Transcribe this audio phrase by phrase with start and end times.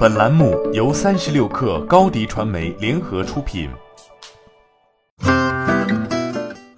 [0.00, 3.68] 本栏目由三十六氪高低传媒联合出品。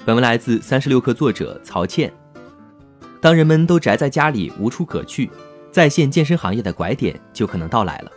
[0.04, 2.12] 本文来自三十六氪作者曹倩。
[3.20, 5.30] 当人们都宅在家里无处可去，
[5.70, 8.10] 在线健身行业的拐点就可能到来了。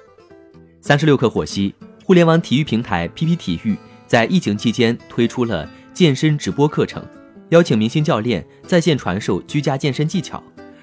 [0.82, 3.78] 三十六氪获悉，互联网体育平台 PP 体育
[4.08, 7.06] 在疫情期间推出了健身直播课程，
[7.50, 10.42] 邀请明星教练在线传授居家健身技巧。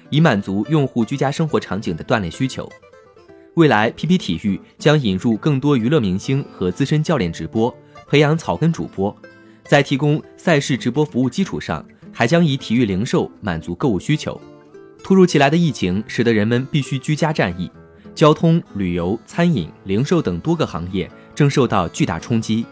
[0.09, 2.71] 以满足用户居家生活场景的锻炼需求。
[3.55, 7.71] 未来，PP 体育将引入更多娱乐明星和资深教练直播，
[8.07, 9.15] 培养草根主播。
[9.63, 14.39] 在提供赛事直播服务基础上，还将以体育零售满足购物需求。
[15.03, 17.69] 突如其来的疫情使得人们必须居家战役，
[18.15, 22.65] 交通、旅游、餐饮、零售等多个行业正受到巨大冲击。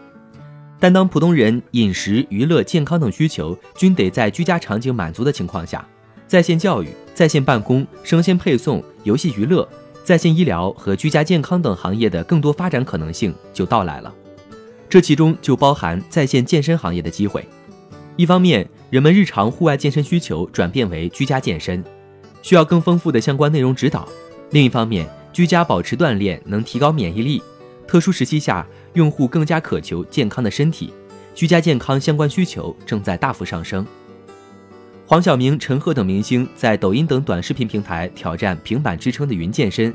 [0.79, 5.87] 但当普通人饮食、娱乐、健康等需求均得在居家场景满足的情况下，
[6.25, 9.67] 在线教育、在线办公、生鲜配送、游戏娱乐、
[10.03, 14.13] 在线医疗和居家健康等行业的更多发展可能性就到来了。
[14.89, 17.47] 这其中就包含在线健身行业的机会。
[18.17, 21.83] 一方面，人们日常户外健身需求转变为居家健身，
[22.41, 24.01] 需要更丰富的相关内容指导；
[24.49, 27.41] 另一方面，居家保持锻炼能提高免疫力，
[27.87, 30.93] 特殊时期下用户更加渴求健康的身体，
[31.33, 33.85] 居家健康相关需求正在大幅上升。
[35.11, 39.93] 黄晓明、陈赫等明星在抖音等短视频平台挑战平板支撑的云健身，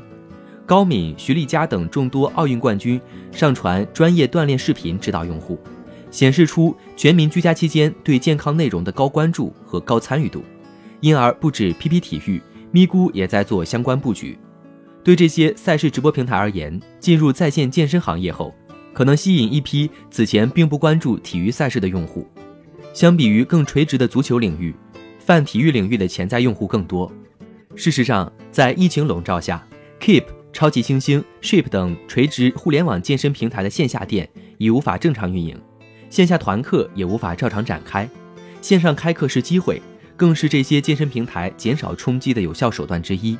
[0.63, 3.01] 高敏、徐丽佳等众多奥运冠军
[3.31, 5.59] 上传专业锻炼视频指导用户，
[6.11, 10.43] 显示出全民居家期间对健康内容的高关注和高参与度。
[10.99, 14.37] 因而，不止 PP 体育、咪咕也在做相关布局。
[15.03, 18.53] 对这些赛事直播平台而言，进入在线健身行业后，
[18.93, 22.27] 可能吸引一批此前并不关注体育赛事的用户。
[22.93, 24.75] 相比于更垂直的足球领域。
[25.27, 27.11] 泛体育领域的潜在用户更多。
[27.75, 29.61] 事实上，在疫情笼罩下
[29.99, 35.59] ，Keep、超级猩猩、Ship 等垂直互联网健身平台的线下店已无法正常运营，
[36.09, 38.09] 线下团课也无法照常展开。
[38.61, 39.81] 线上开课是机会，
[40.15, 43.37] 更是这些健身平台减少冲击的有效手段之一。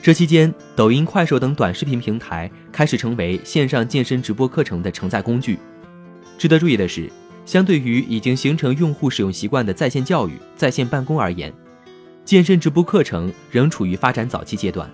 [0.00, 5.58] 这期间，抖音、快手等短视频平台开始成为线上健身直播课程的承载工具。
[6.38, 7.10] 值得注意的是。
[7.50, 11.52] 相对于已经形成用户使用习惯的在线教育、在线办公而言，
[12.24, 14.88] 健身直播课程仍处于发展早期阶段。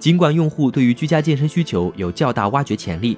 [0.00, 3.16] 尽管用户对于居家健身需求有较大挖掘潜力，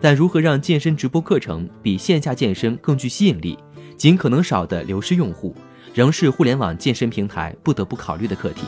[0.00, 3.58] 但如何让健身直播课程比线下健身更具吸引力，
[3.98, 5.54] 尽可能少的流失用户，
[5.92, 8.62] 仍是互联网健身平台不得不考虑的课题。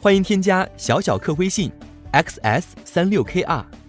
[0.00, 1.70] 欢迎添加小小客微信
[2.14, 3.62] ：xs 三六 kr。